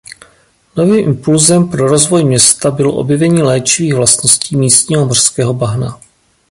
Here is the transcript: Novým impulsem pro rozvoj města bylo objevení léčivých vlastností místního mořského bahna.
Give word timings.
Novým 0.75 1.09
impulsem 1.09 1.69
pro 1.69 1.87
rozvoj 1.87 2.23
města 2.23 2.71
bylo 2.71 2.93
objevení 2.93 3.41
léčivých 3.43 3.93
vlastností 3.95 4.55
místního 4.55 5.05
mořského 5.05 5.53
bahna. 5.53 5.99